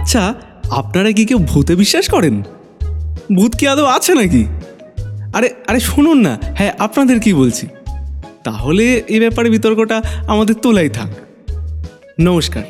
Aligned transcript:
আচ্ছা 0.00 0.34
আপনারা 0.70 1.12
কি 1.12 1.24
কেউ 1.24 1.38
ভূতে 1.38 1.76
বিশ্বাস 1.76 2.10
করেন? 2.10 2.42
ভূত 3.36 3.56
কি 3.56 3.68
আদৌ 3.68 3.84
আছে 3.84 4.14
নাকি? 4.14 4.46
আরে 5.34 5.50
আরে 5.66 5.80
শুনুন 5.80 6.20
না 6.20 6.38
হ্যাঁ 6.54 6.72
আপনাদের 6.78 7.20
কি 7.20 7.34
বলছি। 7.34 7.66
তাহলে 8.44 9.02
এ 9.08 9.20
ব্যাপারে 9.20 9.50
বিতর্কটা 9.50 10.02
আমাদের 10.26 10.54
তোলাই 10.54 10.88
থাক। 10.88 11.08
নমস্কার, 12.20 12.62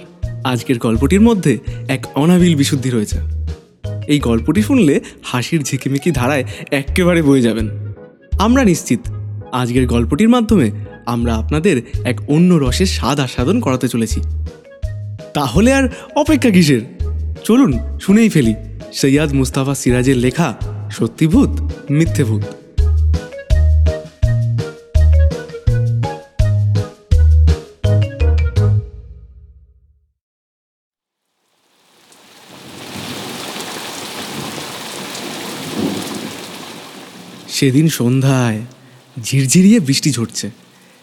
আজকের 0.45 0.79
গল্পটির 0.79 1.21
মধ্যে 1.21 1.59
এক 1.89 2.07
অনাবিল 2.15 2.57
বিশুদ্ধি 2.57 2.91
রয়েছে। 2.91 3.19
এই 4.07 4.19
গল্পটি 4.19 4.63
শুনলে 4.63 5.01
হাসির 5.23 5.63
ঝিকিমিকি 5.63 6.11
ধারায় 6.11 6.45
একেবারে 6.71 7.23
বয়ে 7.23 7.43
যাবেন। 7.43 7.95
আমরা 8.39 8.65
নিশ্চিত, 8.65 9.01
আজকের 9.53 9.87
গল্পটির 9.87 10.29
মাধ্যমে 10.29 10.71
আমরা 11.07 11.37
আপনাদের 11.37 11.83
এক 12.05 12.31
অন্য 12.31 12.55
রসের 12.55 12.87
স্বাদ 12.87 13.21
আস্বাদন 13.21 13.61
করাতে 13.61 13.89
চলেছি। 13.89 14.21
তাহলে 15.35 15.73
আর 15.73 15.89
অপেক্ষা 16.17 16.51
কিসের? 16.51 16.98
চলুন 17.45 17.73
শুনেই 18.01 18.29
ফেলি, 18.29 18.55
সৈয়াদ 18.93 19.33
মুস্তাফা 19.33 19.75
সিরাজের 19.75 20.17
লেখা 20.17 20.57
সত্যি 20.91 21.27
ভূত, 21.27 21.53
মিথ্যে 21.91 22.25
ভূত। 22.25 22.43
সেদিন 37.49 37.89
সন্ধ্যায় 37.89 38.61
ঝিরঝিরিয়ে 39.23 39.81
বৃষ্টি 39.81 40.11
ঝরছে। 40.11 40.51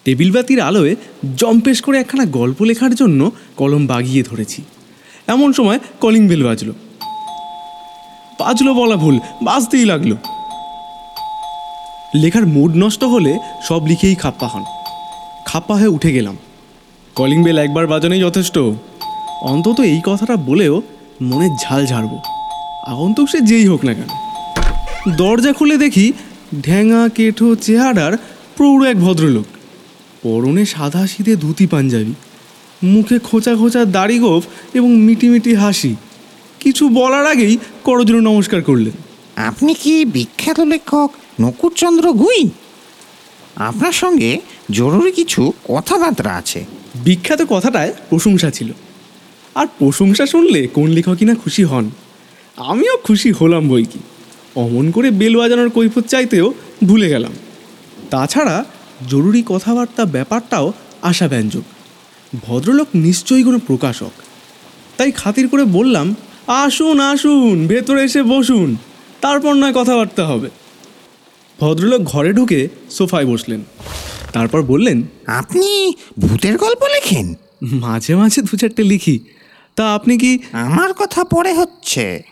টেবিল 0.04 0.32
বাতির 0.32 0.60
আলোয় 0.60 0.96
জম্পেশ 1.38 1.82
করে 1.82 2.00
একখানা 2.00 2.26
গল্প 2.26 2.62
লেখার 2.62 2.96
জন্য 2.96 3.32
কলম 3.58 3.88
বাগিয়ে 3.88 4.24
ধরেছি। 4.24 4.62
এমন 5.28 5.54
সময় 5.54 5.80
কলিং 6.02 6.28
বেল 6.28 6.46
বাজলো। 6.46 6.74
বাজলো 8.40 8.74
বলা 8.74 8.96
ভুল, 8.96 9.20
বাজতেই 9.42 9.86
লাগল। 9.86 10.16
লেখার 12.16 12.46
মুড 12.46 12.72
নষ্ট 12.76 13.04
হলে 13.04 13.40
সব 13.68 13.86
লিখেই 13.86 14.16
খাপ্পা 14.16 14.48
হন। 14.48 14.64
খাপ্পা 15.46 15.76
হয়ে 15.76 15.88
উঠে 15.88 16.14
গেলাম। 16.14 16.38
কলিং 17.16 17.44
বেল 17.44 17.58
একবার 17.58 17.88
বাজানোই 17.88 18.20
যথেষ্ট। 18.20 18.60
অন্তত 19.42 19.80
এই 19.80 20.02
কথাটা 20.06 20.36
বলেও 20.36 20.82
মনে 21.22 21.50
ঝাল 21.64 21.86
ঝাড়ব। 21.86 22.20
আগন্তুক 22.88 23.30
সে 23.30 23.42
যেই 23.42 23.68
হোক 23.68 23.86
না 23.86 23.94
কেন। 23.94 24.08
দরজা 25.16 25.54
খুলে 25.54 25.78
দেখি 25.78 26.14
ঢ্যাঙা 26.64 27.10
কেঠো, 27.10 27.56
চেহারার 27.56 28.18
প্রৌঢ় 28.56 28.90
এক 28.90 29.02
ভদ্রলোক। 29.02 29.46
পরনে 30.24 30.66
সাদা 30.66 31.08
শীতে 31.08 31.36
ধুতি 31.36 31.68
পাঞ্জাবি। 31.68 32.14
মুখে 32.86 33.20
খোঁচা 33.20 33.56
খোঁচা 33.56 33.86
দাড়ি 33.86 34.20
গোফ 34.20 34.44
এবং 34.74 34.90
মিটি 34.98 35.30
মিটি 35.30 35.54
হাসি। 35.54 35.96
কিছু 36.60 36.90
বলার 36.90 37.26
আগেই 37.28 37.58
করজোড়ে 37.84 38.22
নমস্কার 38.22 38.62
করলেন। 38.62 38.96
আপনি 39.36 39.74
কি 39.74 40.06
বিখ্যাত 40.06 40.60
লেখক 40.60 41.12
নকুরচন্দ্র 41.42 42.12
গুই 42.14 42.50
আপনার 43.56 43.92
সঙ্গে 43.92 44.40
জরুরি 44.72 45.12
কিছু 45.12 45.54
কথাবার্তা 45.68 46.32
আছে। 46.32 46.66
বিখ্যাত 46.96 47.42
কথাটায় 47.50 47.94
প্রশংসা 48.10 48.50
ছিল। 48.50 48.72
আর 49.56 49.68
প্রশংসা 49.68 50.26
শুনলে 50.26 50.68
কোন 50.68 50.88
লেখকই 50.88 51.26
না 51.26 51.36
খুশি 51.36 51.64
হন। 51.64 51.90
আমিও 52.58 52.98
খুশি 52.98 53.32
হলাম 53.32 53.68
বই 53.68 53.86
কি। 53.86 54.00
অমন 54.56 54.92
করে 54.92 55.12
বেল 55.12 55.38
বাজানোর 55.38 55.70
কৈফত 55.70 56.06
চাইতেও 56.06 56.54
ভুলে 56.86 57.10
গেলাম। 57.10 57.32
তাছাড়া 58.10 58.66
জরুরি 59.10 59.44
কথাবার্তা 59.46 60.06
ব্যাপারটাও 60.06 60.74
আশাব্যঞ্জক। 61.02 61.64
ভদ্রলোক 62.44 62.88
নিশ্চয়ই 62.96 63.44
কোনো 63.44 63.60
প্রকাশক। 63.60 64.12
তাই 64.98 65.12
খাতির 65.12 65.48
করে 65.48 65.64
বললাম 65.64 66.16
আসুন 66.48 67.00
আসুন 67.00 67.68
ভেতরে 67.68 68.04
এসে 68.04 68.24
বসুন 68.24 68.76
তারপর 69.22 69.54
নয় 69.54 69.74
কথাবার্তা 69.74 70.28
হবে। 70.28 70.50
ভদ্রলোক 71.60 72.02
ঘরে 72.02 72.34
ঢুকে 72.34 72.70
সোফায় 72.90 73.26
বসলেন। 73.26 73.64
তারপর 74.34 74.62
বললেন 74.62 75.04
আপনি 75.28 75.94
ভূতের 76.20 76.58
গল্প 76.58 76.84
লেখেন? 76.84 77.34
মাঝে 77.64 78.16
মাঝে 78.16 78.42
দু 78.42 78.58
চারটে 78.58 78.84
লিখি। 78.84 79.20
তা 79.76 79.96
আপনি 79.96 80.18
কি 80.18 80.40
আমার 80.52 80.94
কথা 80.94 81.24
পরে 81.24 81.54
হচ্ছে। 81.54 82.24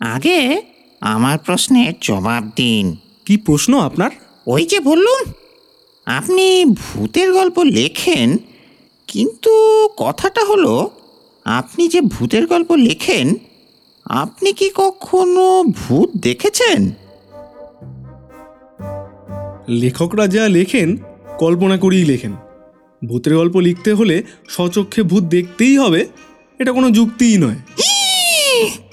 আগে 0.00 0.62
আমার 1.00 1.38
প্রশ্নের 1.38 1.92
জবাব 2.00 2.50
দিন। 2.56 2.96
কি 3.24 3.36
প্রশ্ন 3.36 3.80
আপনার? 3.80 4.10
ওই 4.46 4.66
যে 4.66 4.80
বললুম 4.80 5.32
আপনি 6.06 6.64
ভূতের 6.64 7.32
গল্প 7.32 7.58
লেখেন? 7.58 8.36
কিন্তু 9.08 9.88
কথাটা 9.96 10.44
হলো 10.44 10.90
আপনি 11.44 11.88
যে 11.88 12.00
ভূতের 12.00 12.46
গল্প 12.46 12.74
লেখেন 12.74 13.34
আপনি 14.04 14.52
কি 14.52 14.70
কখনো 14.74 15.64
ভূত 15.64 16.10
দেখেছেন? 16.16 16.90
লেখকরা 19.68 20.26
যা 20.26 20.48
লেখেন 20.48 20.96
কল্পনা 21.38 21.78
করেই 21.78 22.04
লেখেন। 22.04 22.32
ভূতের 23.08 23.36
গল্প 23.36 23.56
লিখতে 23.56 23.92
হলে 23.92 24.22
স্বচক্ষে 24.48 25.02
ভূত 25.02 25.22
দেখতেই 25.22 25.78
হবে 25.78 26.08
এটা 26.58 26.72
কোনো 26.72 26.90
যুক্তিই 26.90 27.38
নয়। 27.38 27.56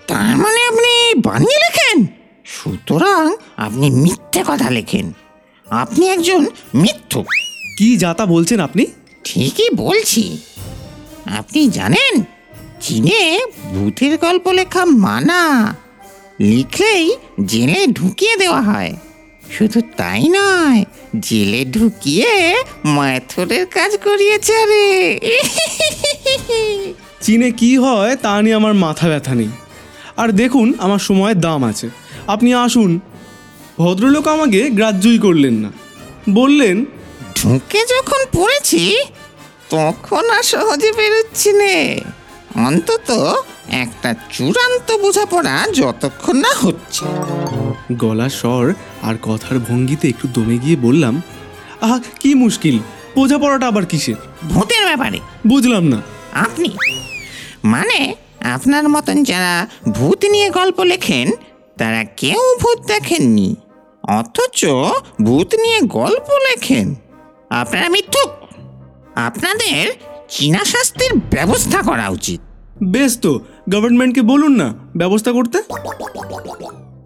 তার 0.07 0.37
মানে 0.37 0.67
আপনি 0.67 1.21
বানিয়ে 1.21 1.57
লেখেন? 1.57 2.05
সুতরাং 2.45 3.35
আপনি 3.57 3.89
মিথ্যে 3.89 4.43
কথা 4.47 4.69
লেখেন। 4.69 5.13
আপনি 5.69 6.09
একজন 6.09 6.45
মিথ্যুক। 6.73 7.25
কি 7.77 7.97
যাতা 7.97 8.25
বলছেন 8.25 8.59
আপনি? 8.59 8.85
ঠিকই 9.25 9.69
বলছি। 9.75 10.37
আপনি 11.25 11.69
জানেন, 11.69 12.23
চীনে 12.81 13.39
ভূতের 13.63 14.17
গল্প 14.17 14.47
লেখা 14.51 14.85
মানা 14.85 15.75
লিখলেই 16.39 17.15
জেলে 17.45 17.87
ঢুকিয়ে 17.87 18.35
দেওয়া 18.35 18.61
হয়। 18.61 18.95
শুধু 19.57 19.81
তাই 19.97 20.29
নয়, 20.29 20.83
জেলে 21.19 21.65
ঢুকিয়ে 21.65 22.55
মাথরের 22.85 23.65
কাজ 23.65 23.97
করিয়েছে 23.97 24.55
আরে। 24.55 25.19
চীনে 27.21 27.51
কি 27.51 27.77
হয় 27.77 28.15
তা 28.15 28.41
নিয়ে 28.41 28.55
আমার 28.55 28.73
মাথা 28.73 29.07
ব্যথা 29.07 29.35
নেই। 29.35 29.47
আর 30.17 30.29
দেখুন, 30.31 30.73
আমার 30.77 30.99
সময়ের 30.99 31.39
দাম 31.39 31.63
আছে। 31.63 31.89
আপনি 32.27 32.53
আসুন। 32.53 32.99
ভদ্রলোক 33.77 34.27
আমাকে 34.27 34.69
গ্রাহ্যই 34.69 35.17
করলেন 35.17 35.53
না। 35.53 35.71
বললেন 36.29 36.85
ঢুকে 37.35 37.85
যখন 37.85 38.25
পড়েছি 38.33 38.97
তখন 39.69 40.29
আর 40.29 40.43
সহজে 40.43 40.91
বেরোচ্ছি 40.91 41.53
নে। 41.53 41.99
অন্তত 42.65 43.41
একটা 43.67 44.15
চূড়ান্ত 44.29 44.91
বোঝাপড়া 44.91 45.67
যতক্ষণ 45.73 46.35
না 46.35 46.49
হচ্ছে। 46.61 47.05
গলা 47.91 48.29
স্বর 48.29 48.73
আর 49.01 49.15
কথার 49.21 49.59
ভঙ্গিতে 49.59 50.07
একটু 50.07 50.27
দমে 50.27 50.57
গিয়ে 50.57 50.75
বললাম 50.75 51.21
আহা 51.81 51.99
কি 52.19 52.33
মুশকিল 52.33 52.79
বোঝাপড়াটা 53.15 53.67
আবার 53.67 53.85
কিসের? 53.85 54.15
ভূতের 54.49 54.85
ব্যাপারে। 54.85 55.19
বুঝলাম 55.47 55.83
না। 55.83 56.01
আপনি? 56.33 56.77
মানে 57.63 58.15
আপনার 58.39 58.89
মতন 58.89 59.23
যারা 59.23 59.67
ভূত 59.89 60.25
নিয়ে 60.25 60.49
গল্প 60.49 60.79
লেখেন 60.79 61.31
তারা 61.77 62.03
কেউ 62.03 62.57
ভূত 62.61 62.79
দেখেননি 62.87 63.55
অথচ 64.03 64.65
ভূত 65.21 65.55
নিয়ে 65.55 65.79
গল্প 65.81 66.29
লেখেন। 66.29 66.95
আপনারা 67.55 67.89
মিথ্যুক। 67.89 68.29
আপনাদের 69.15 69.81
চীনা 70.29 70.65
শাস্তির 70.65 71.13
ব্যবস্থা 71.17 71.81
করা 71.81 72.09
উচিত। 72.09 72.39
বেশ 72.83 73.19
তো 73.19 73.31
গভর্নমেন্টকে 73.69 74.21
বলুন 74.21 74.53
না 74.55 74.73
ব্যবস্থা 74.95 75.31
করতে। 75.31 75.57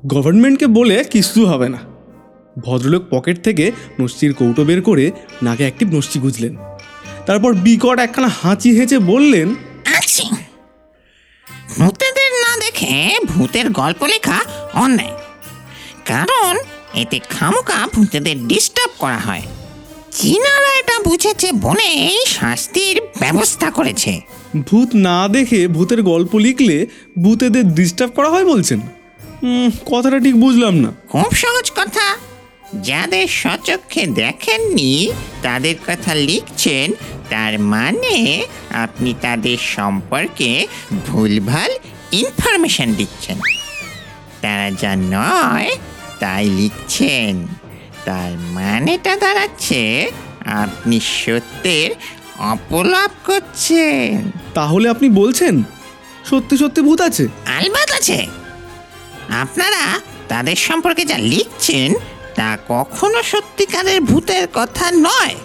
গভর্নমেন্টকে 0.08 0.68
বলে 0.68 1.04
কিছু 1.04 1.46
হবে 1.46 1.70
না। 1.70 1.80
ভদ্রলোক 2.60 3.04
পকেট 3.10 3.44
থেকে 3.44 3.72
নস্যির 4.00 4.34
কৌটো 4.34 4.66
বের 4.66 4.82
করে 4.82 5.12
নাকে 5.44 5.64
একটি 5.68 5.86
নস্যি 5.86 6.20
গুজলেন। 6.20 6.58
তারপর 7.26 7.54
বিকট 7.54 8.00
একখানা 8.00 8.30
হাঁচি 8.42 8.70
হেঁচে 8.78 9.00
বললেন 9.00 9.48
আছি 9.98 10.28
ভূতেদের 11.78 12.32
না 12.44 12.52
দেখে 12.58 12.94
ভূতের 13.26 13.70
গল্প 13.70 14.04
লেখা 14.04 14.40
অন্যায়। 14.74 15.16
কারণ 16.06 16.54
এতে 16.94 17.20
খামোকা 17.30 17.88
ভূতেদের 17.94 18.48
ডিস্টার্ব 18.48 18.92
করা 19.00 19.18
হয়। 19.18 19.42
চীনারা 20.22 20.80
এটা 20.80 21.10
বুঝেছে 21.10 21.52
বলেই 21.52 22.24
শাস্তির 22.26 23.02
ব্যবস্থা 23.20 23.72
করেছে। 23.72 24.22
ভূত 24.68 24.90
না 24.96 25.28
দেখে 25.28 25.68
ভূতের 25.68 26.04
গল্প 26.04 26.36
লিখলে 26.36 26.88
ভূতেদের 27.20 27.74
ডিস্টার্ব 27.74 28.12
করা 28.12 28.30
হয় 28.30 28.46
বলছেন। 28.46 28.80
উম, 29.44 29.70
কথাটা 29.86 30.20
ঠিক 30.20 30.36
বুঝলাম 30.36 30.76
না। 30.76 30.94
খুব 31.10 31.32
সহজ 31.32 31.72
কথা। 31.72 32.18
যাদের 32.82 33.28
সচক্ষে 33.28 34.08
দেখেননি 34.08 35.12
তাদের 35.42 35.76
কথা 35.88 36.16
লিখছেন 36.16 36.92
তার 37.30 37.60
মানে 37.60 38.46
আপনি 38.70 39.14
তাদের 39.22 39.58
সম্পর্কে 39.58 40.68
ভুলভাল 41.08 41.72
ইনফরমেশন 42.12 42.94
দিচ্ছেন। 42.94 43.40
তারা 44.42 44.72
যা 44.72 44.96
নয় 44.96 45.76
তাই 46.20 46.46
লিখছেন। 46.46 47.59
তার 48.06 48.40
মানেটা 48.40 49.16
দাঁড়াচ্ছে। 49.16 50.12
আপনি 50.46 51.00
সত্যের 51.00 51.92
অপলাপ 52.40 53.12
করছেন। 53.26 54.32
তাহলে 54.54 54.90
আপনি 54.90 55.10
বলছেন 55.10 55.64
সত্যি 56.30 56.58
সত্যি 56.58 56.82
ভূত 56.82 57.02
আছে? 57.02 57.28
আলবাত 57.46 57.92
আছে। 57.92 58.28
আপনারা 59.30 60.00
তাদের 60.28 60.56
সম্পর্কে 60.56 61.06
যা 61.06 61.18
লিখছেন 61.18 61.94
তা 62.36 62.58
কখনো 62.68 63.24
সত্যিকারের 63.24 64.02
ভূতের 64.02 64.48
কথা 64.54 64.92
নয়। 64.92 65.36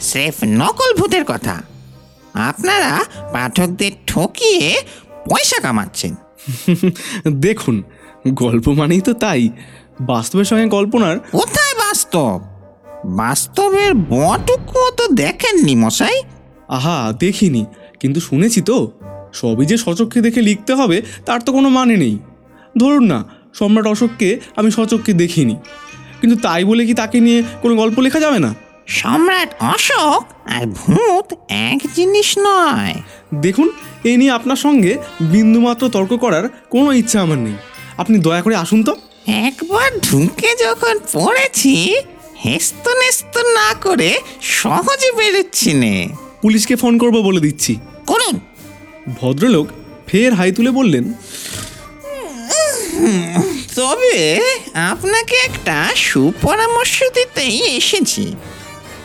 স্রেফ 0.00 0.34
নকল 0.44 0.94
ভূতের 0.94 1.24
কথা। 1.24 1.62
আপনারা 2.34 3.04
পাঠকদের 3.32 3.92
ঠকিয়ে 4.06 4.82
পয়সা 5.30 5.60
কামাচ্ছেন। 5.60 6.14
দেখুন 7.30 7.82
গল্প 8.28 8.68
মানেই 8.68 9.00
তো 9.00 9.14
তাই। 9.14 9.48
বাস্তবের 10.00 10.44
সঙ্গে 10.44 10.68
কল্পনার 10.68 11.18
কোথায় 11.18 11.63
বাস্তব। 11.94 12.40
বাস্তবের 13.04 13.94
বটুকুও 13.94 14.90
তো 14.90 15.08
দেখেননি 15.08 15.74
মশাই? 15.74 16.22
আহা 16.68 17.12
দেখিনি। 17.18 17.66
কিন্তু 18.00 18.20
শুনেছি 18.20 18.60
তো। 18.60 18.92
সবই 19.32 19.66
যে 19.66 19.76
সচক্ষে 19.76 20.20
দেখে 20.20 20.42
লিখতে 20.42 20.74
হবে 20.74 21.02
তার 21.26 21.40
তো 21.40 21.52
কোনো 21.52 21.68
মানে 21.68 21.96
নেই। 21.96 22.18
ধরুন 22.78 23.04
না 23.04 23.24
সম্রাট 23.54 23.86
অশোককে 23.86 24.40
আমি 24.56 24.70
সচক্ষে 24.70 25.12
দেখিনি। 25.12 25.56
কিন্তু 26.20 26.40
তাই 26.40 26.64
বলে 26.64 26.86
কি 26.86 26.94
তাকে 26.94 27.20
নিয়ে 27.20 27.42
কোনো 27.62 27.76
গল্প 27.76 27.98
লেখা 27.98 28.20
যাবে 28.20 28.38
না? 28.38 28.54
সম্রাট 28.86 29.54
অশোক 29.60 30.24
আর 30.46 30.66
ভূত 30.66 31.34
এক 31.48 31.80
জিনিস 31.94 32.38
নয়। 32.38 32.94
দেখুন 33.34 33.72
এই 34.04 34.16
নিয়ে 34.16 34.30
আপনার 34.30 34.56
সঙ্গে 34.56 34.98
বিন্দুমাত্র 35.20 35.88
তর্ক 35.88 36.16
করার 36.16 36.48
কোনো 36.70 36.92
ইচ্ছা 36.92 37.20
আমার 37.20 37.38
নেই। 37.38 37.54
আপনি 37.98 38.18
দয়া 38.18 38.42
করে 38.42 38.56
আসুন 38.56 38.82
তো। 38.84 38.96
একবার 39.26 40.00
ঢুকে 40.00 40.54
যখন 40.60 40.98
পড়েছি 41.12 41.96
হেস্ত 42.44 42.88
নেস্ত 42.88 43.38
না 43.38 43.74
করে 43.74 44.20
সহজে 44.42 45.12
বেরোচ্ছি 45.12 45.72
নে। 45.72 46.08
পুলিশকে 46.42 46.76
ফোন 46.76 46.98
করব 46.98 47.16
বলে 47.22 47.40
দিচ্ছি। 47.40 47.76
করুন। 48.06 48.40
ভদ্রলোক 49.20 49.66
ফের 50.06 50.34
হাই 50.34 50.52
তুলে 50.52 50.70
বললেন 50.70 51.14
তবে 53.76 54.40
আপনাকে 54.74 55.36
একটা 55.36 55.90
সুপরামর্শ 55.96 57.02
দিতেই 57.14 57.76
এসেছি। 57.76 58.34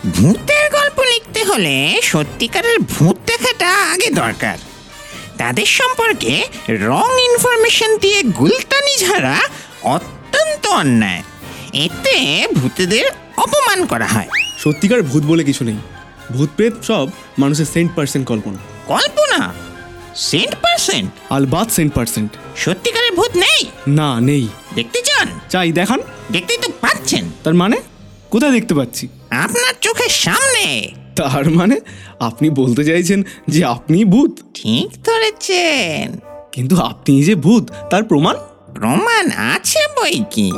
ভূতের 0.06 0.70
গল্প 0.70 1.00
লিখতে 1.02 1.44
হলে 1.44 2.00
সত্যিকারের 2.02 2.78
ভূত 2.78 3.16
দেখাটা 3.26 3.68
আগে 3.92 4.10
দরকার। 4.10 4.58
তাদের 5.38 5.66
সম্পর্কে 5.66 6.44
রং 6.68 7.08
ইনফরমেশন 7.30 7.96
দিয়ে 7.96 8.22
গুলতানি 8.22 8.98
ঝাড়া 8.98 9.40
অত্যন্ত 9.82 10.66
অন্যায়। 10.66 11.22
এতে 11.72 12.46
ভূতেদের 12.54 13.10
অপমান 13.36 13.86
করা 13.86 14.06
হয়। 14.06 14.28
সত্যিকার 14.58 15.02
ভূত 15.02 15.24
বলে 15.24 15.44
কিছু 15.44 15.64
নেই। 15.64 15.76
ভূত 16.32 16.50
প্রেত 16.56 16.72
সব 16.82 17.08
মানুষের 17.38 17.64
সেন্ট 17.64 17.92
পার্সেন্ট 17.96 18.28
কল্পনা। 18.28 18.58
কল্পনা? 18.86 19.52
Cent 20.14 20.54
percent? 20.54 21.32
আলবাত 21.32 21.70
cent 21.70 21.94
percent. 21.94 22.30
সত্যিকারের 22.56 23.12
ভূত 23.12 23.36
নেই? 23.36 23.66
না 23.88 24.20
নেই। 24.20 24.48
দেখতে 24.74 25.02
চান? 25.02 25.28
চাই 25.48 25.72
দেখান। 25.72 26.00
দেখতেই 26.32 26.58
তো 26.58 26.68
পাচ্ছেন। 26.80 27.30
তার 27.44 27.54
মানে? 27.54 27.76
কোথায় 28.30 28.52
দেখতে 28.52 28.74
পাচ্ছি? 28.74 29.08
আপনার 29.30 29.74
চোখের 29.80 30.08
সামনে। 30.08 30.88
তার 31.16 31.50
মানে? 31.50 31.80
আপনি 32.20 32.50
বলতে 32.50 32.84
চাইছেন 32.84 33.22
যে 33.48 33.64
আপনি 33.64 34.04
ভূত? 34.04 34.38
ঠিক 34.54 35.02
ধরেছেন। 35.04 36.18
কিন্তু 36.52 36.76
আপনি 36.76 37.24
যে 37.24 37.34
ভূত 37.34 37.70
তার 37.90 38.04
প্রমাণ? 38.04 38.36
প্রমাণ 38.74 39.30
আছে 39.30 39.78
বই 39.98 40.24
কি? 40.30 40.52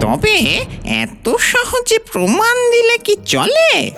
তবে 0.00 0.64
এত 0.84 1.36
সহজে 1.36 1.98
প্রমাণ 1.98 2.70
দিলে 2.70 2.98
কি 2.98 3.16
চলে? 3.26 3.90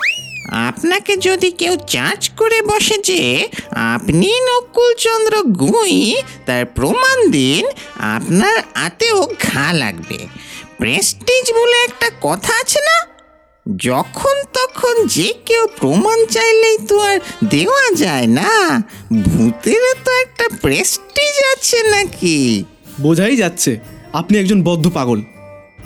আপনাকে 0.52 1.16
যদি 1.16 1.50
কেউ 1.50 1.76
চার্জ 1.76 2.30
করে 2.36 2.62
বসে 2.62 2.98
যে 2.98 3.48
আপনি 3.70 4.40
নকুলচন্দ্র 4.40 5.42
গুই, 5.42 6.16
তার 6.46 6.66
প্রমাণ 6.66 7.30
দিন, 7.30 7.68
আপনার 8.00 8.62
আতেও 8.74 9.28
ঘা 9.42 9.72
লাগবে। 9.72 10.18
প্রেস্টিজ 10.78 11.52
বলে 11.52 11.84
একটা 11.84 12.10
কথা 12.20 12.52
আছে 12.60 12.80
না? 12.80 13.06
যখন 13.76 14.42
তখন 14.52 15.06
যে 15.06 15.34
কেউ 15.46 15.66
প্রমাণ 15.66 16.26
চাইলেই 16.26 16.78
তো 16.88 16.98
আর 16.98 17.18
দেওয়া 17.44 17.94
যায় 17.94 18.26
না। 18.26 18.82
ভূতেরও 19.22 19.94
তো 20.04 20.12
একটা 20.12 20.48
প্রেস্টিজ 20.62 21.52
আছে 21.52 21.82
নাকি? 21.82 22.64
বোঝাই 23.00 23.36
যাচ্ছে 23.36 23.78
আপনি 24.12 24.38
একজন 24.38 24.62
বদ্ধ 24.62 24.90
পাগল। 24.94 25.22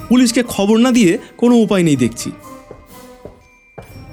পুলিশকে 0.08 0.42
খবর 0.42 0.76
না 0.76 0.90
দিয়ে 0.90 1.18
কোনো 1.36 1.54
উপায় 1.56 1.82
নেই 1.82 1.96
দেখছি। 1.96 2.32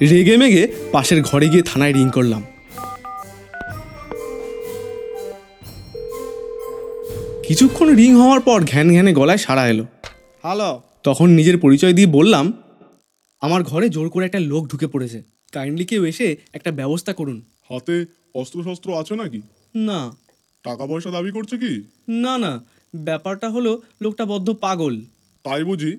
রেগে 0.02 0.38
মেগে 0.38 0.68
পাশের 0.92 1.24
ঘরে 1.24 1.50
গিয়ে 1.50 1.64
থানায় 1.64 1.94
রিং 1.94 2.10
করলাম। 2.10 2.44
কিছুক্ষণ 7.48 7.96
রিং 7.96 8.16
হওয়ার 8.16 8.40
পর 8.40 8.64
ঘ্যান 8.64 8.92
ঘ্যানে 8.92 9.14
গলায় 9.14 9.38
সাড়া 9.38 9.68
এলো। 9.68 9.84
হ্যালো। 10.42 10.82
তখন 11.04 11.30
নিজের 11.30 11.58
পরিচয় 11.58 11.94
দিয়ে 11.94 12.08
বললাম 12.08 12.54
আমার 13.42 13.64
ঘরে 13.64 13.90
জোর 13.90 14.10
করে 14.10 14.26
একটা 14.26 14.40
লোক 14.40 14.68
ঢুকে 14.68 14.88
পড়েছে। 14.88 15.24
কাইন্ডলি 15.52 15.86
কেউ 15.86 16.06
এসে 16.06 16.36
একটা 16.54 16.72
ব্যবস্থা 16.72 17.14
করুন। 17.14 17.42
হাতে 17.70 18.06
অস্ত্রশস্ত্র 18.36 19.00
আছে 19.00 19.16
নাকি? 19.16 19.42
না। 19.76 20.12
টাকা 20.64 20.86
পয়সা 20.86 21.12
দাবি 21.12 21.32
করছে 21.32 21.58
কি? 21.58 21.84
না 22.08 22.38
না। 22.38 22.66
ব্যাপারটা 22.96 23.50
হলো 23.50 23.82
লোকটা 24.02 24.26
বদ্ধ 24.26 24.54
পাগল। 24.54 25.02
তাই 25.44 25.64
বুঝি? 25.64 25.98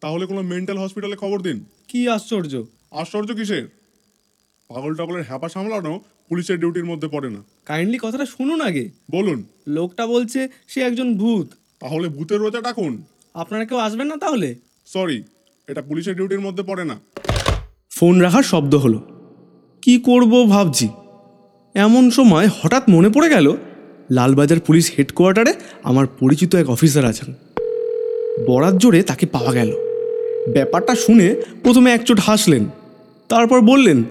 তাহলে 0.00 0.26
কোনো 0.26 0.42
মেন্টাল 0.42 0.78
হসপিটালে 0.78 1.16
খবর 1.16 1.40
দিন। 1.40 1.64
কি 1.88 2.08
আশ্চর্য? 2.08 2.64
আশ্চর্য 2.90 3.34
কিসের? 3.34 3.68
পাগল 4.68 4.94
টাগলের 4.94 5.24
হ্যাপা 5.24 5.48
সামলানো 5.48 6.00
পুলিশের 6.28 6.60
ডিউটির 6.60 6.84
মধ্যে 6.84 7.08
পড়ে 7.08 7.30
না। 7.30 7.42
কাইন্ডলি 7.64 7.98
কথাটা 8.02 8.26
শুনুন 8.26 8.60
আগে। 8.60 8.90
বলুন। 9.10 9.44
লোকটা 9.68 10.06
বলছে 10.06 10.48
সে 10.66 10.80
একজন 10.80 11.18
ভূত। 11.18 11.48
তাহলে 11.80 12.08
ভূতের 12.08 12.38
রোজা 12.38 12.60
ডাকুন। 12.60 13.02
আপনারা 13.34 13.64
কেউ 13.64 13.78
আসবেন 13.78 14.06
না 14.06 14.16
তাহলে? 14.16 14.54
সরি 14.86 15.22
এটা 15.68 15.82
পুলিশের 15.82 16.16
ডিউটির 16.16 16.40
মধ্যে 16.40 16.62
পড়ে 16.62 16.84
না। 16.84 17.00
ফোন 17.90 18.20
রাখার 18.20 18.42
শব্দ 18.42 18.74
হলো। 18.74 18.98
কি 19.82 19.98
করব 19.98 20.48
ভাবছি? 20.48 20.88
এমন 21.74 22.10
সময় 22.10 22.48
হঠাৎ 22.60 22.82
মনে 22.88 23.08
পড়ে 23.08 23.28
গেল 23.28 23.56
লালবাজার 24.10 24.60
পুলিশ 24.60 24.92
হেডকোয়ার্টারে 24.98 25.54
আমার 25.82 26.06
পরিচিত 26.06 26.54
এক 26.54 26.70
অফিসার 26.70 27.04
আছেন। 27.04 27.34
বরাত 28.46 28.74
জোরে 28.74 29.02
তাকে 29.02 29.26
পাওয়া 29.26 29.52
গেল। 29.52 29.72
ব্যাপারটা 30.52 30.94
শুনে 30.94 31.42
প্রথমে 31.62 31.92
একচোট 31.92 32.20
হাসলেন 32.20 32.64
তারপর 33.28 33.60
বললেন 33.60 34.04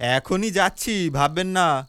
এখনই 0.00 0.50
যাচ্ছি 0.50 1.10
ভাববেন 1.10 1.46
না। 1.46 1.88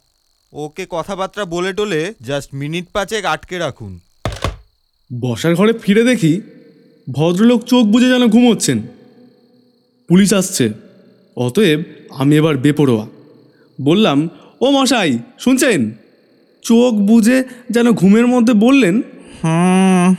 ওকে 0.54 0.86
কথাবার্তা 0.90 1.46
বলে 1.46 1.74
টলে 1.74 2.14
জাস্ট 2.22 2.54
মিনিট 2.54 2.86
পাঁচেক 2.94 3.26
আটকে 3.26 3.58
রাখুন। 3.58 4.00
বসার 5.22 5.56
ঘরে 5.56 5.74
ফিরে 5.74 6.04
দেখি 6.04 6.42
ভদ্রলোক 7.12 7.64
চোখ 7.64 7.86
বুঝে 7.86 8.10
যেন 8.10 8.28
ঘুমোচ্ছেন। 8.28 8.82
পুলিশ 10.08 10.34
আসছে 10.34 10.70
অতএব 11.36 11.84
আমি 12.10 12.38
এবার 12.38 12.58
বেপরোয়া। 12.58 13.08
বললাম 13.82 14.30
ও 14.62 14.72
মশাই 14.72 15.20
শুনছেন? 15.40 15.92
চোখ 16.63 16.94
বুজে 16.94 17.44
যেন 17.70 17.91
ঘুমের 17.91 18.27
মধ্যে 18.27 18.53
বললেন 18.53 19.01
হুম 19.44 20.15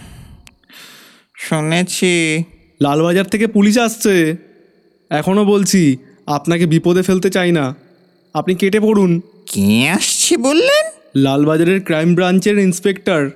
শুনেছি। 1.36 2.44
লালবাজার 2.80 3.24
থেকে 3.24 3.46
পুলিশ 3.46 3.78
আসছে। 3.78 4.36
এখনও 5.10 5.44
বলছি 5.44 5.96
আপনাকে 6.26 6.66
বিপদে 6.66 7.02
ফেলতে 7.02 7.30
চাই 7.30 7.52
না। 7.52 7.74
আপনি 8.34 8.54
কেটে 8.54 8.80
পড়ুন। 8.80 9.20
কে 9.46 9.88
আসছে 9.88 10.36
বললেন? 10.36 10.90
লালবাজারের 11.16 11.84
ক্রাইম 11.84 12.14
ব্রাঞ্চের 12.14 12.58
ইন্সপেক্টর 12.58 13.30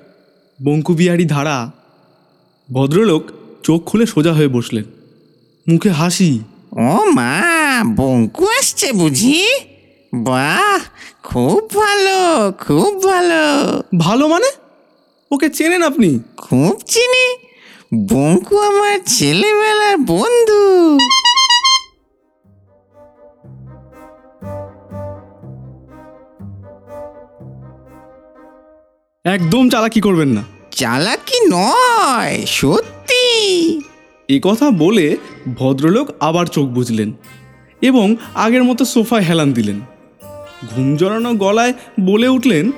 বঙ্কুবিহারী 0.64 1.24
ধারা। 1.24 1.72
ভদ্রলোক 2.72 3.30
চোখ 3.62 3.84
খুলে 3.84 4.06
সোজা 4.06 4.32
হয়ে 4.32 4.48
বসলেন। 4.48 4.84
মুখে 5.68 5.90
হাসি। 5.90 6.40
ও 6.72 7.04
মা 7.04 7.84
বঙ্কু 7.96 8.46
আসছে 8.48 8.92
বুঝি? 8.92 9.46
বাহ 10.14 10.80
খুব 11.26 11.70
ভালো 11.74 12.52
খুব 12.52 13.04
ভালো। 13.04 13.82
ভালো 13.98 14.28
মানে? 14.28 14.50
ওকে 15.30 15.48
চেনেন 15.48 15.82
আপনি? 15.82 16.20
খুব 16.36 16.80
চিনি। 16.86 17.36
বঙ্কু 18.14 18.58
আমার 18.58 18.98
ছেলেবেলার 19.06 19.96
বন্ধু। 19.96 20.98
একদম 29.24 29.68
চালাকি 29.68 30.00
করবেন 30.00 30.28
না। 30.28 30.44
চালাকি 30.70 31.48
নয় 31.48 32.44
সত্যি। 32.46 33.80
এ 34.28 34.40
কথা 34.42 34.70
বলে 34.70 35.16
ভদ্রলোক 35.54 36.08
আবার 36.20 36.46
চোখ 36.46 36.66
বুঝলেন 36.66 37.12
এবং 37.82 38.16
আগের 38.34 38.64
মতো 38.64 38.84
সোফায় 38.84 39.22
হেলান 39.22 39.52
দিলেন। 39.52 39.95
ঘুম 40.70 40.96
জড়ানো 40.96 41.34
গলায় 41.34 41.72
বলে 42.00 42.28
উঠলেন 42.28 42.72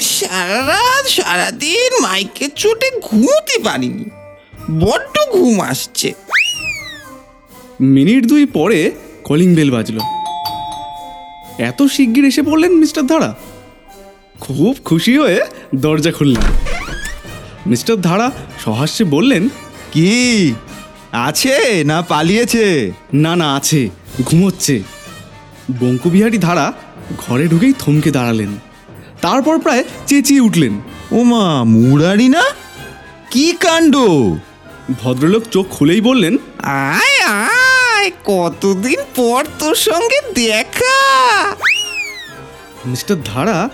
সারা 0.00 0.66
রাত 0.66 1.06
সারাদিন 1.06 2.02
মাইকের 2.02 2.50
চোটে 2.56 2.90
ঘুমোতে 3.02 3.58
পারিনি। 3.58 4.04
বড্ড 4.70 5.32
ঘুম 5.32 5.60
আসছে। 5.60 6.12
মিনিট 7.80 8.24
দুই 8.26 8.46
পরে 8.46 8.90
কলিং 9.24 9.54
বেল 9.54 9.70
বাজল। 9.70 9.98
এত 11.58 11.82
শিগগির 11.82 12.24
এসে 12.24 12.42
পড়লেন 12.42 12.72
মিস্টার 12.72 13.06
ধারা? 13.06 13.34
খুব 14.40 14.76
খুশি 14.84 15.18
হয়ে 15.18 15.40
দরজা 15.74 16.12
খুললেন। 16.12 16.42
মিস্টার 17.66 18.00
ধারা 18.00 18.30
সহাস্যে 18.64 19.04
বললেন 19.04 19.48
কি? 19.92 20.54
আছে 21.12 21.84
না 21.84 22.02
পালিয়েছে? 22.02 22.92
না 23.14 23.36
না 23.36 23.54
আছে। 23.54 23.88
ঘুমোচ্ছে। 24.24 24.82
বঙ্কুবিহারী 25.72 26.38
ধারা 26.38 26.72
ঘরে 27.18 27.48
ঢুকেই 27.48 27.72
থমকে 27.78 28.10
দাঁড়ালেন। 28.10 28.48
তারপর 29.20 29.58
প্রায় 29.58 29.84
চেঁচিয়ে 30.06 30.40
উঠলেন। 30.40 30.80
ওমা 31.12 31.64
মুরারি 31.64 32.28
না? 32.28 32.42
কি 33.30 33.52
কাণ্ড? 33.60 33.96
ভদ্রলোক 35.00 35.42
চোখ 35.50 35.66
খুলেই 35.70 36.00
বললেন 36.00 36.36
আয় 36.62 37.26
আয় 37.26 38.10
কতদিন 38.24 38.98
পর 39.16 39.44
তোর 39.58 39.74
সঙ্গে 39.74 40.32
দেখা? 40.34 41.56
মিস্টার 42.86 43.16
ধারা 43.24 43.68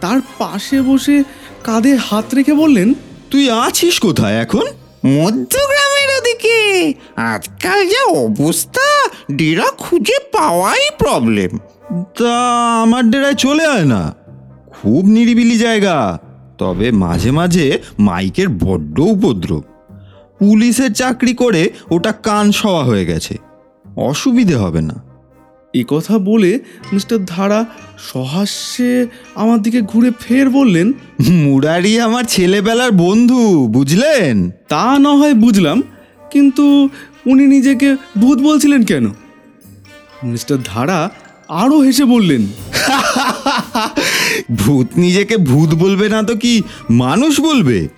তার 0.00 0.20
পাশে 0.38 0.82
বসে 0.82 1.22
কাঁধে 1.64 1.96
হাত 1.96 2.34
রেখে 2.34 2.54
বললেন 2.54 2.94
তুই 3.30 3.50
আছিস 3.50 3.98
কোথায় 3.98 4.34
এখন? 4.34 4.66
মধ্যগ্রামের 5.06 5.89
ওদিকে 6.20 6.94
আজকাল 7.16 7.88
যা 7.88 8.02
অবস্থা 8.04 9.08
ডেরা 9.32 9.70
খুঁজে 9.78 10.18
পাওয়াই 10.32 10.90
প্রবলেম 10.98 11.58
তা 11.90 12.36
আমার 12.82 13.10
ডেরায় 13.10 13.34
চলে 13.34 13.66
আয় 13.66 13.84
না। 13.84 14.14
খুব 14.70 15.04
নিরিবিলি 15.06 15.58
জায়গা। 15.58 16.18
তবে 16.58 16.90
মাঝে 16.90 17.30
মাঝে 17.30 17.78
মাইকের 17.98 18.48
বড্ড 18.48 18.98
উপদ্রব। 18.98 19.62
পুলিশের 20.38 20.92
চাকরি 20.92 21.34
করে 21.34 21.70
ওটা 21.90 22.12
কান 22.12 22.52
সওয়া 22.52 22.84
হয়ে 22.84 23.06
গেছে। 23.06 23.36
অসুবিধে 23.96 24.54
হবে 24.54 24.80
না। 24.80 25.02
এ 25.74 25.84
কথা 25.88 26.18
বলে 26.18 26.60
মিস্টার 26.92 27.24
ধারা 27.24 27.64
সহাস্যে 27.98 29.06
আমার 29.34 29.62
দিকে 29.62 29.80
ঘুরে 29.80 30.10
ফের 30.20 30.50
বললেন 30.50 30.92
মুরারি 31.28 32.00
আমার 32.00 32.24
ছেলেবেলার 32.24 32.92
বন্ধু 32.92 33.68
বুঝলেন? 33.70 34.50
তা 34.68 34.98
না 34.98 35.08
হয় 35.08 35.34
বুঝলাম 35.34 35.82
কিন্তু 36.32 36.88
উনি 37.26 37.46
নিজেকে 37.46 37.96
ভূত 38.18 38.38
বলছিলেন 38.38 38.82
কেন? 38.82 39.06
মিস্টার 40.24 40.58
ধারা 40.64 41.10
আরও 41.48 41.80
হেসে 41.80 42.04
বললেন 42.04 42.46
ভূত 44.56 44.88
নিজেকে 44.96 45.36
ভূত 45.36 45.74
বলবে 45.74 46.08
না 46.08 46.22
তো 46.22 46.34
কি 46.36 46.62
মানুষ 46.90 47.40
বলবে? 47.40 47.88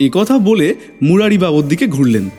এ 0.00 0.10
কথা 0.12 0.38
বলে 0.38 0.74
মুরারি 1.02 1.38
বাবুর 1.38 1.68
দিকে 1.68 1.86
ঘুরলেন। 1.86 2.30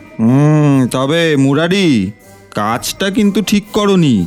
তবে 0.90 1.36
মুরারি 1.36 2.10
কাজটা 2.50 3.10
কিন্তু 3.10 3.42
ঠিক 3.42 3.64
করনি। 3.72 4.26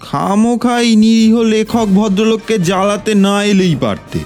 খামোখাই 0.00 0.96
নিরীহ 0.96 1.40
লেখক 1.42 1.88
ভদ্রলোককে 1.88 2.58
জ্বালাতে 2.58 3.14
না 3.14 3.44
এলেই 3.44 3.76
পারতে। 3.76 4.18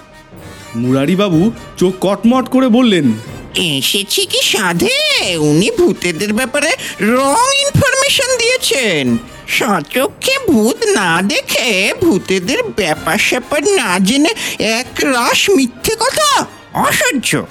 মুরারি 0.76 1.16
বাবু 1.16 1.50
চোখ 1.76 1.92
কটমট 2.00 2.48
করে 2.48 2.68
বললেন 2.68 3.12
এসেছি 3.54 4.26
কি 4.26 4.42
সাধে। 4.42 5.36
উনি 5.36 5.70
ভূতেদের 5.70 6.32
ব্যাপারে 6.32 6.70
রং 7.00 7.44
ইনফরমেশন 7.60 8.38
দিয়েছেন। 8.38 9.18
সচক্ষে 9.48 10.52
ভূত 10.52 10.84
না 10.84 11.22
দেখে 11.22 11.94
ভূতেদের 12.02 12.62
ব্যাপার 12.62 13.18
স্যাপার 13.18 13.68
না 13.68 13.98
জেনে 13.98 14.30
এক 14.58 14.86
রাস 15.02 15.50
মিথ্যে 15.50 15.94
কথা, 15.94 16.46
অসহ্য। 16.74 17.46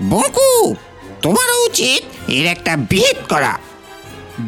বঙ্কু, 0.00 0.74
তোমারও 1.22 1.64
উচিত 1.64 2.30
এর 2.30 2.46
একটা 2.46 2.76
বিহিত 2.76 3.16
করা। 3.28 3.58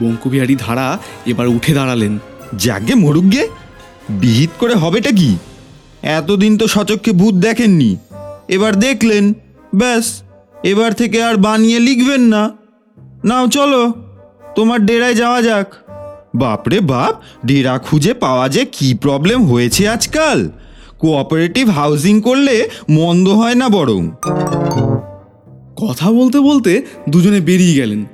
বঙ্কুবিহারী 0.01 0.57
ধারা 0.57 0.99
এবার 1.27 1.49
উঠে 1.49 1.73
দাঁড়ালেন। 1.75 2.19
যাকে 2.55 2.95
মরুগ্গে 2.95 3.49
বিহিত 4.11 4.51
করে 4.59 4.75
হবেটা 4.75 5.11
কি? 5.11 5.39
এতদিন 6.03 6.59
তো 6.59 6.69
সচক্ষে 6.69 7.13
ভূত 7.13 7.35
দেখেননি। 7.35 7.97
এবার 8.49 8.77
দেখলেন, 8.77 9.35
ব্যাস। 9.75 10.23
এবার 10.65 10.93
থেকে 10.93 11.23
আর 11.23 11.37
বানিয়ে 11.37 11.81
লিখবেন 11.81 12.21
না। 12.21 12.51
নাও, 13.25 13.49
চলো, 13.49 13.93
তোমার 14.55 14.87
ডেরায় 14.87 15.15
যাওয়া 15.15 15.43
যাক। 15.43 15.75
বাপরে 16.35 16.81
বাপ, 16.81 17.23
ডেরা 17.47 17.79
খুঁজে 17.79 18.15
পাওয়া 18.15 18.49
যে 18.49 18.65
কি 18.65 18.95
প্রবলেম 18.95 19.47
হয়েছে 19.47 19.89
আজকাল। 19.89 20.51
কোঅপারেটিভ 20.99 21.71
হাউজিং 21.71 22.21
করলে 22.21 22.71
মন্দ 22.91 23.29
হয় 23.29 23.55
না 23.55 23.69
বরং। 23.69 24.11
কথা 25.77 26.13
বলতে 26.13 26.41
বলতে 26.41 26.83
দুজনে 27.09 27.41
বেরিয়ে 27.41 27.75
গেলেন। 27.75 28.05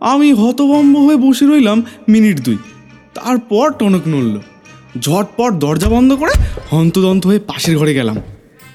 আমি 0.00 0.32
হতভম্ব 0.32 0.98
হয়ে 0.98 1.16
বসে 1.16 1.46
রইলাম 1.46 1.82
মিনিট 2.08 2.40
দুই। 2.40 2.56
তারপর 3.14 3.72
টনক 3.72 4.02
নড়ল। 4.08 4.40
ঝটপট 5.00 5.52
দরজা 5.52 5.88
বন্ধ 5.88 6.12
করে 6.12 6.32
হন্তদন্ত 6.70 7.26
হয়ে 7.26 7.38
পাশের 7.38 7.78
ঘরে 7.78 7.94
গেলাম। 7.94 8.16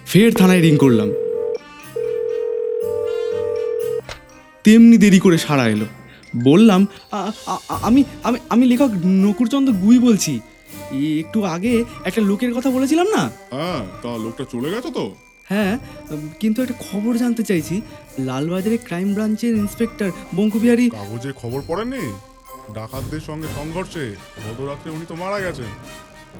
ফের 0.05 0.33
থানায় 0.33 0.61
রিং 0.61 0.77
করলাম। 0.77 1.11
তেমনি 4.65 4.97
দেরি 4.97 5.19
করে 5.19 5.37
সাড়া 5.37 5.67
এলো। 5.67 5.85
বললাম 6.43 6.87
"আ- 7.11 7.31
আ- 7.45 7.57
আ- 7.69 7.79
আমি 7.81 8.03
আমি 8.23 8.39
আমি 8.49 8.65
লেখক 8.65 8.89
নকুরচন্দ্র 9.05 9.73
গুই 9.73 9.99
বলছি। 9.99 10.39
একটু 11.19 11.43
আগে 11.43 11.83
একটা 12.05 12.21
লোকের 12.21 12.53
কথা 12.53 12.69
বলেছিলাম 12.69 13.07
না? 13.07 13.21
হ্যাঁ 13.51 13.85
তা 14.01 14.17
লোকটা 14.17 14.45
চলে 14.51 14.71
গেছে 14.71 14.91
তো। 14.91 15.15
হ্যাঁ 15.43 15.79
কিন্তু 16.39 16.61
একটা 16.61 16.73
খবর 16.91 17.17
জানতে 17.17 17.43
চাইছি। 17.43 17.81
লালবাজারে 18.19 18.77
ক্রাইম 18.77 19.13
ব্রাঞ্চের 19.13 19.55
ইন্সপেক্টর 19.55 20.11
বঙ্কুবিহারী 20.35 20.89
কাগজে 20.89 21.31
খবর 21.31 21.61
পড়েননি? 21.67 22.13
ডাকাতদের 22.73 23.19
সঙ্গে 23.19 23.47
সংঘর্ষে 23.55 24.15
গতরাত্রে 24.47 24.91
উনি 24.91 25.05
তো 25.07 25.15
মারা 25.15 25.39
গেছেন। 25.39 25.65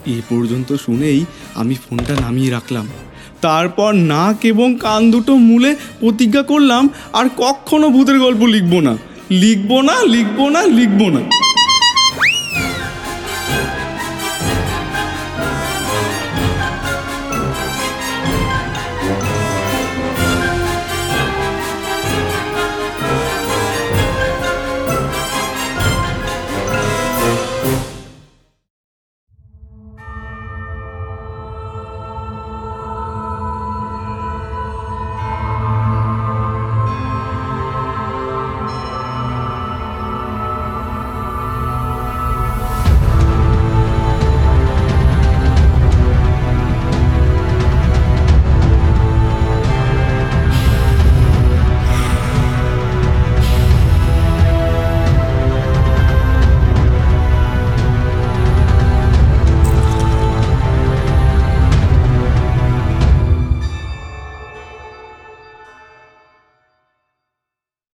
এ 0.08 0.22
পর্যন্ত 0.30 0.76
শুনেই 0.76 1.26
আমি 1.56 1.76
ফোনটা 1.76 2.14
নামিয়ে 2.22 2.52
রাখলাম। 2.52 2.88
তারপর 3.42 3.94
নাক 3.94 4.46
এবং 4.46 4.78
কান 4.80 5.12
দুটো 5.12 5.36
মূলে 5.36 5.76
প্রতিজ্ঞা 6.00 6.42
করলাম, 6.42 6.90
আর 7.14 7.26
কখনো 7.38 7.90
ভূতের 7.90 8.20
গল্প 8.20 8.42
লিখব 8.46 8.80
না। 8.80 8.98
লিখব 9.32 9.82
না 9.82 10.04
লিখব 10.04 10.50
না 10.50 10.64
লিখব 10.64 11.10
না। 11.10 11.45